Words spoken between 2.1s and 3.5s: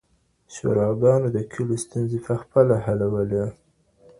په خپله حلولې.